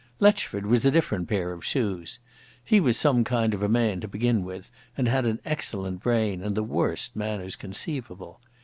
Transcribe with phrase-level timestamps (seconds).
[0.19, 2.17] Letchford was a different pair of shoes.
[2.65, 6.41] He was some kind of a man, to begin with, and had an excellent brain
[6.41, 8.41] and the worst manners conceivable.